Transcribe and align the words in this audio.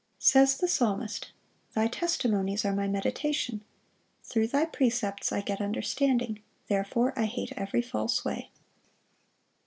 Says 0.17 0.57
the 0.57 0.67
psalmist: 0.67 1.29
"Thy 1.75 1.85
testimonies 1.85 2.65
are 2.65 2.73
my 2.73 2.87
meditation." 2.87 3.61
"Through 4.23 4.47
Thy 4.47 4.65
precepts 4.65 5.31
I 5.31 5.41
get 5.41 5.61
understanding: 5.61 6.41
therefore 6.69 7.13
I 7.15 7.25
hate 7.25 7.53
every 7.55 7.83
false 7.83 8.25
way." 8.25 8.49